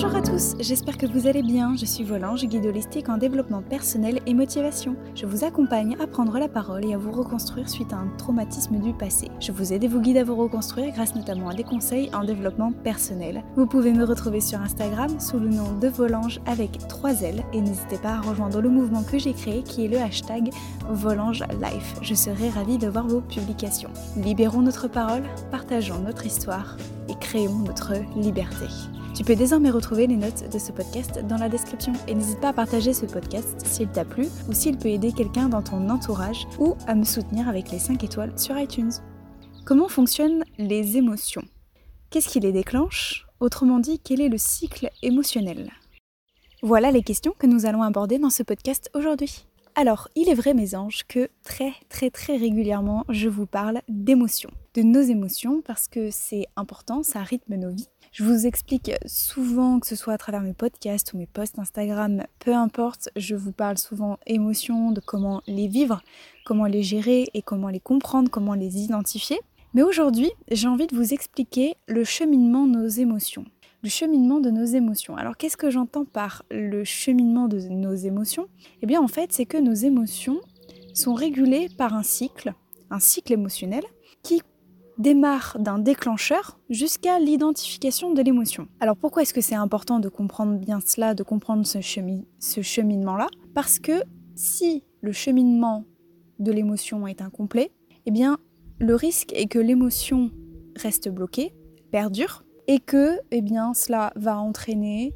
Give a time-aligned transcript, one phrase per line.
[0.00, 1.74] Bonjour à tous, j'espère que vous allez bien.
[1.74, 4.94] Je suis Volange, guide holistique en développement personnel et motivation.
[5.16, 8.78] Je vous accompagne à prendre la parole et à vous reconstruire suite à un traumatisme
[8.78, 9.28] du passé.
[9.40, 12.22] Je vous aide et vous guide à vous reconstruire grâce notamment à des conseils en
[12.22, 13.42] développement personnel.
[13.56, 17.60] Vous pouvez me retrouver sur Instagram sous le nom de Volange avec 3 L et
[17.60, 20.50] n'hésitez pas à rejoindre le mouvement que j'ai créé qui est le hashtag
[20.88, 21.96] Volange Life.
[22.02, 23.90] Je serai ravie de voir vos publications.
[24.16, 26.76] Libérons notre parole, partageons notre histoire
[27.08, 28.66] et créons notre liberté.
[29.18, 32.50] Tu peux désormais retrouver les notes de ce podcast dans la description et n'hésite pas
[32.50, 36.46] à partager ce podcast s'il t'a plu ou s'il peut aider quelqu'un dans ton entourage
[36.60, 38.92] ou à me soutenir avec les 5 étoiles sur iTunes.
[39.64, 41.42] Comment fonctionnent les émotions?
[42.10, 43.26] Qu'est-ce qui les déclenche?
[43.40, 45.72] Autrement dit, quel est le cycle émotionnel?
[46.62, 49.46] Voilà les questions que nous allons aborder dans ce podcast aujourd'hui.
[49.74, 54.50] Alors, il est vrai, mes anges, que très très très régulièrement, je vous parle d'émotions,
[54.74, 57.88] de nos émotions, parce que c'est important, ça rythme nos vies.
[58.18, 62.24] Je vous explique souvent, que ce soit à travers mes podcasts ou mes posts Instagram,
[62.40, 66.02] peu importe, je vous parle souvent émotions, de comment les vivre,
[66.44, 69.38] comment les gérer et comment les comprendre, comment les identifier.
[69.72, 73.44] Mais aujourd'hui, j'ai envie de vous expliquer le cheminement de nos émotions.
[73.84, 75.16] Le cheminement de nos émotions.
[75.16, 78.48] Alors qu'est-ce que j'entends par le cheminement de nos émotions?
[78.82, 80.40] Eh bien en fait, c'est que nos émotions
[80.92, 82.52] sont régulées par un cycle,
[82.90, 83.84] un cycle émotionnel,
[84.24, 84.42] qui
[84.98, 88.68] démarre d'un déclencheur jusqu'à l'identification de l'émotion.
[88.80, 91.80] Alors pourquoi est-ce que c'est important de comprendre bien cela, de comprendre ce,
[92.62, 93.28] cheminement-là?
[93.54, 94.02] Parce que
[94.34, 95.84] si le cheminement
[96.38, 97.70] de l'émotion est incomplet,
[98.06, 98.38] eh bien
[98.80, 100.30] le risque est que l'émotion
[100.76, 101.54] reste bloquée,
[101.90, 105.14] perdure, et que eh bien, cela va entraîner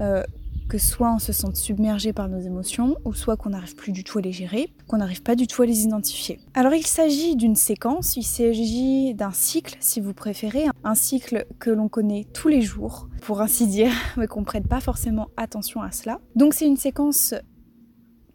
[0.00, 0.22] euh,
[0.68, 4.04] que soit on se sente submergé par nos émotions, ou soit qu'on n'arrive plus du
[4.04, 6.40] tout à les gérer, qu'on n'arrive pas du tout à les identifier.
[6.54, 11.70] Alors il s'agit d'une séquence, il s'agit d'un cycle, si vous préférez, un cycle que
[11.70, 15.82] l'on connaît tous les jours, pour ainsi dire, mais qu'on ne prête pas forcément attention
[15.82, 16.20] à cela.
[16.36, 17.34] Donc c'est une séquence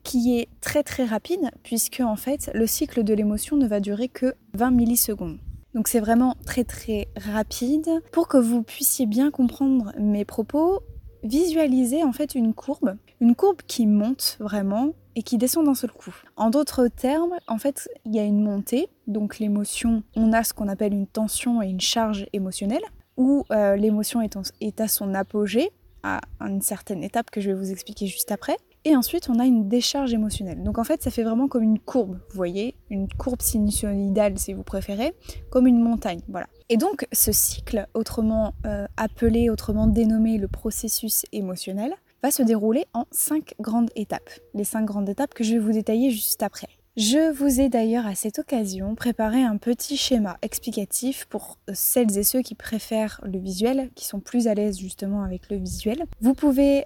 [0.03, 4.07] qui est très très rapide, puisque en fait le cycle de l'émotion ne va durer
[4.07, 5.39] que 20 millisecondes.
[5.75, 7.87] Donc c'est vraiment très très rapide.
[8.11, 10.81] Pour que vous puissiez bien comprendre mes propos,
[11.23, 15.91] visualisez en fait une courbe, une courbe qui monte vraiment et qui descend d'un seul
[15.91, 16.15] coup.
[16.37, 20.53] En d'autres termes, en fait, il y a une montée, donc l'émotion, on a ce
[20.53, 22.83] qu'on appelle une tension et une charge émotionnelle,
[23.17, 25.71] où euh, l'émotion est, est à son apogée,
[26.03, 28.55] à une certaine étape que je vais vous expliquer juste après.
[28.85, 30.63] Et ensuite, on a une décharge émotionnelle.
[30.63, 34.53] Donc en fait, ça fait vraiment comme une courbe, vous voyez, une courbe sinusoïdale si
[34.53, 35.13] vous préférez,
[35.49, 36.47] comme une montagne, voilà.
[36.69, 42.85] Et donc ce cycle, autrement euh, appelé, autrement dénommé le processus émotionnel, va se dérouler
[42.93, 44.29] en cinq grandes étapes.
[44.53, 46.67] Les cinq grandes étapes que je vais vous détailler juste après.
[46.97, 52.23] Je vous ai d'ailleurs à cette occasion préparé un petit schéma explicatif pour celles et
[52.23, 56.03] ceux qui préfèrent le visuel, qui sont plus à l'aise justement avec le visuel.
[56.19, 56.83] Vous pouvez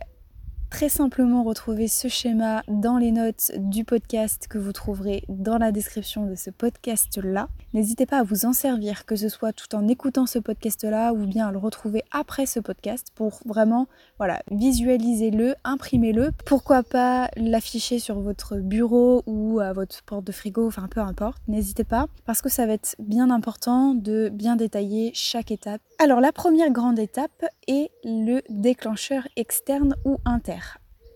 [0.74, 5.72] très simplement retrouver ce schéma dans les notes du podcast que vous trouverez dans la
[5.72, 7.48] description de ce podcast-là.
[7.76, 11.28] N'hésitez pas à vous en servir, que ce soit tout en écoutant ce podcast-là ou
[11.28, 16.32] bien à le retrouver après ce podcast pour vraiment voilà, visualisez-le, imprimez-le.
[16.44, 21.44] Pourquoi pas l'afficher sur votre bureau ou à votre porte de frigo, enfin peu importe,
[21.48, 25.82] n'hésitez pas parce que ça va être bien important de bien détailler chaque étape.
[26.00, 30.63] Alors la première grande étape est le déclencheur externe ou interne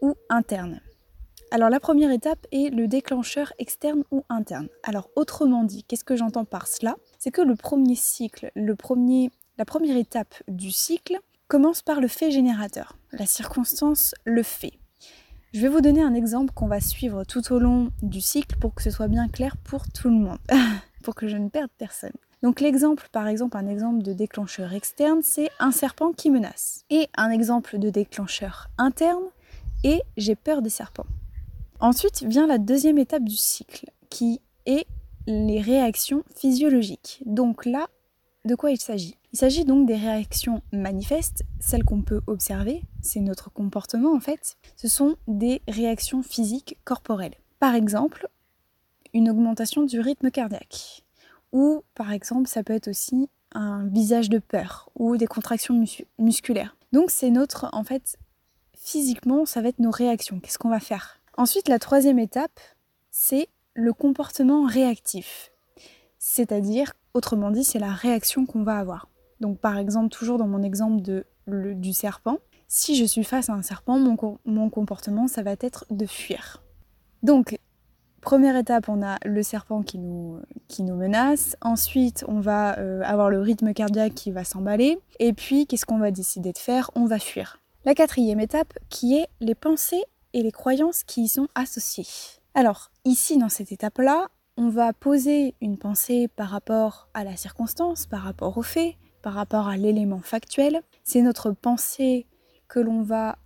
[0.01, 0.81] ou interne.
[1.49, 4.67] Alors la première étape est le déclencheur externe ou interne.
[4.83, 6.97] Alors autrement dit, qu'est-ce que j'entends par cela?
[7.19, 12.09] C'est que le premier cycle, le premier, la première étape du cycle commence par le
[12.09, 12.97] fait générateur.
[13.13, 14.73] La circonstance, le fait.
[15.53, 18.75] Je vais vous donner un exemple qu'on va suivre tout au long du cycle pour
[18.75, 20.39] que ce soit bien clair pour tout le monde,
[21.03, 22.11] pour que je ne perde personne.
[22.43, 26.83] Donc l'exemple, par exemple, un exemple de déclencheur externe, c'est un serpent qui menace.
[26.89, 29.23] Et un exemple de déclencheur interne,
[29.83, 31.05] et j'ai peur des serpents.
[31.79, 34.85] Ensuite vient la deuxième étape du cycle, qui est
[35.27, 37.21] les réactions physiologiques.
[37.25, 37.87] Donc là,
[38.45, 39.17] de quoi il s'agit?
[39.33, 44.57] Il s'agit donc des réactions manifestes, celles qu'on peut observer, c'est notre comportement en fait.
[44.75, 47.35] Ce sont des réactions physiques corporelles.
[47.59, 48.29] Par exemple,
[49.13, 51.03] une augmentation du rythme cardiaque.
[51.51, 55.83] Ou par exemple, ça peut être aussi un visage de peur ou des contractions
[56.17, 56.75] musculaires.
[56.93, 58.17] Donc c'est notre en fait
[58.77, 60.39] physiquement, ça va être nos réactions.
[60.39, 61.19] Qu'est-ce qu'on va faire?
[61.35, 62.59] Ensuite, la troisième étape,
[63.11, 65.51] c'est le comportement réactif.
[66.17, 69.09] C'est-à-dire, autrement dit, c'est la réaction qu'on va avoir.
[69.39, 72.37] Donc par exemple, toujours dans mon exemple de, du serpent,
[72.67, 76.63] si je suis face à un serpent, mon, comportement, ça va être de fuir.
[77.23, 77.57] Donc,
[78.21, 81.55] première étape, on a le serpent qui nous, qui nous menace.
[81.61, 84.99] Ensuite, on va euh, avoir le rythme cardiaque qui va s'emballer.
[85.19, 86.91] Et puis, qu'est-ce qu'on va décider de faire?
[86.95, 87.59] On va fuir.
[87.87, 90.03] La quatrième étape qui est les pensées
[90.33, 92.05] et les croyances qui y sont associées.
[92.53, 98.05] Alors, ici, dans cette étape-là, on va poser une pensée par rapport à la circonstance,
[98.05, 100.81] par rapport au fait, par rapport à l'élément factuel.
[101.05, 102.25] C'est notre pensée
[102.67, 103.37] que l'on va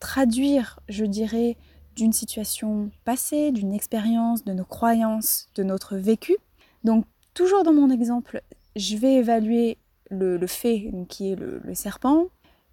[0.00, 1.58] traduire, je dirais,
[1.94, 6.38] d'une situation passée, d'une expérience, de nos croyances, de notre vécu.
[6.84, 7.04] Donc,
[7.34, 8.40] toujours dans mon exemple,
[8.76, 9.76] je vais évaluer
[10.10, 12.28] le, fait qui est le, le serpent.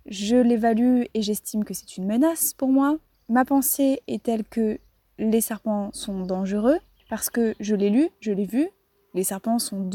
[0.08, 2.98] Je l'évalue et j'estime que c'est une menace pour moi.
[3.28, 4.78] Ma pensée est telle que
[5.18, 6.78] les serpents sont dangereux
[7.10, 8.70] parce que je l'ai lu, je l'ai vu,
[9.16, 9.90] les serpents sont,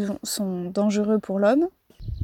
[0.72, 1.68] dangereux pour l'homme.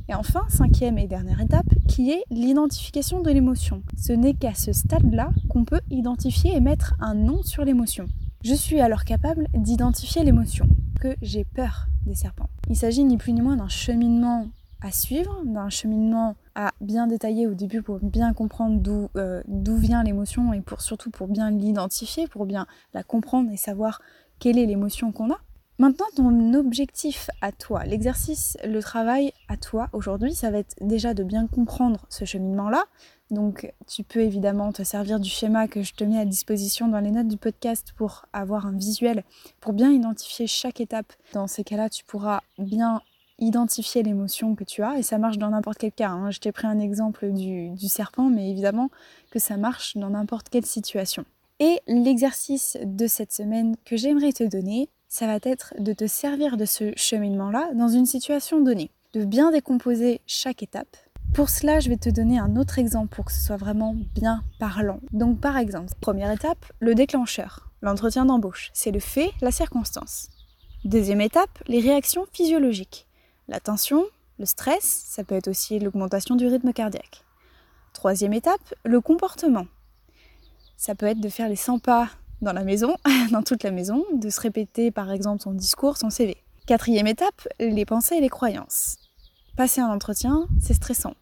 [0.09, 3.83] Et enfin, cinquième et dernière étape, qui est l'identification de l'émotion.
[3.97, 8.07] Ce n'est qu'à ce stade-là qu'on peut identifier et mettre un nom sur l'émotion.
[8.43, 10.67] Je suis alors capable d'identifier l'émotion,
[11.01, 12.49] que j'ai peur des serpents.
[12.71, 14.49] Il s'agit ni plus ni moins d'un cheminement
[14.81, 19.43] à suivre, d'un cheminement à bien détailler au début pour bien comprendre d'où euh,
[19.79, 24.01] vient l'émotion et pour surtout pour bien l'identifier, pour bien la comprendre et savoir
[24.39, 25.39] quelle est l'émotion qu'on a.
[25.79, 31.13] Maintenant, ton objectif à toi, l'exercice, le travail à toi aujourd'hui, ça va être déjà
[31.13, 32.85] de bien comprendre ce cheminement-là.
[33.31, 37.01] Donc, tu peux évidemment te servir du schéma que je te mets à disposition dans
[37.01, 39.23] les notes du podcast pour avoir un visuel,
[39.61, 41.13] pour bien identifier chaque étape.
[41.35, 43.03] Dans ces cas-là, tu pourras bien
[43.39, 46.11] identifier l'émotion que tu as et ça marche dans n'importe quel cas.
[46.11, 46.31] Hein.
[46.31, 48.91] Je t'ai pris un exemple du, du serpent, mais évidemment
[49.31, 51.25] que ça marche dans n'importe quelle situation.
[51.59, 56.57] Et l'exercice de cette semaine que j'aimerais te donner, ça va être de te servir
[56.57, 60.97] de ce cheminement-là dans une situation donnée, de bien décomposer chaque étape.
[61.35, 64.43] Pour cela, je vais te donner un autre exemple pour que ce soit vraiment bien
[64.59, 65.01] parlant.
[65.13, 70.29] Donc par exemple, première étape, le déclencheur, l'entretien d'embauche, c'est le fait, la circonstance.
[70.85, 73.06] Deuxième étape, les réactions physiologiques.
[73.49, 74.05] La tension,
[74.39, 77.23] le stress, ça peut être aussi l'augmentation du rythme cardiaque.
[77.93, 79.67] Troisième étape, le comportement.
[80.77, 82.11] Ça peut être de faire les 100 pas
[82.43, 82.97] dans la maison,
[83.31, 86.37] dans toute la maison, de se répéter par exemple son discours, son CV.
[86.67, 88.99] Quatrième étape, les pensées et les croyances.
[89.57, 91.15] Passer un entretien, c'est stressant,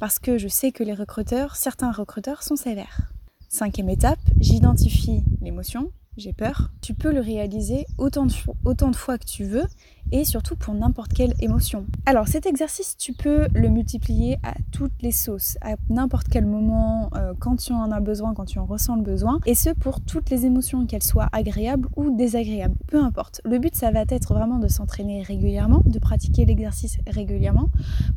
[0.00, 3.02] parce que je sais que les recruteurs, certains recruteurs sont sévères.
[3.48, 6.70] Cinquième étape, j'identifie l'émotion, j'ai peur.
[6.82, 9.64] Tu peux le réaliser autant de, fois que tu veux
[10.10, 11.86] et surtout pour n'importe quelle émotion.
[12.06, 17.10] Alors cet exercice, tu peux le multiplier à toutes les sauces, à n'importe quel moment,
[17.14, 20.00] euh, quand tu en as besoin, quand tu en ressens le besoin, et ce pour
[20.00, 23.40] toutes les émotions, qu'elles soient agréables ou désagréables, peu importe.
[23.44, 27.68] Le but, ça va être vraiment de s'entraîner régulièrement, de pratiquer l'exercice régulièrement,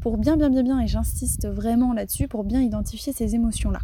[0.01, 3.80] pour bien, bien, bien, bien, et j'insiste vraiment là-dessus, pour bien identifier ces émotions-là.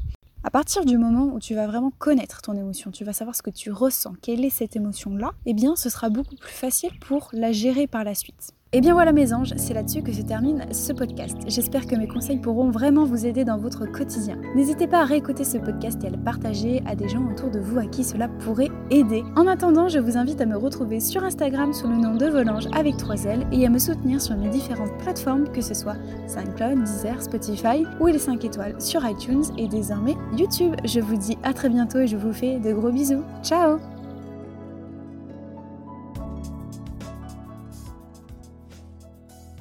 [0.48, 3.42] À partir du moment où tu vas vraiment connaître ton émotion, tu vas savoir ce
[3.42, 7.28] que tu ressens, quelle est cette émotion-là, eh bien ce sera beaucoup plus facile pour
[7.34, 8.54] la gérer par la suite.
[8.74, 11.38] Et eh bien voilà mes anges, c'est là-dessus que se termine ce podcast.
[11.48, 14.36] J'espère que mes conseils pourront vraiment vous aider dans votre quotidien.
[14.58, 17.60] N'hésitez pas à réécouter ce podcast et à le partager à des gens autour de
[17.60, 19.24] vous à qui cela pourrait aider.
[19.38, 22.68] En attendant, je vous invite à me retrouver sur Instagram sous le nom de Volange
[22.74, 25.96] avec 3 L et à me soutenir sur mes différentes plateformes, que ce soit
[26.28, 30.76] SoundCloud, Deezer, Spotify ou les 5 étoiles sur iTunes et désormais YouTube.
[30.84, 33.24] Je vous dis à très bientôt et je vous fais de gros bisous.
[33.44, 33.80] Ciao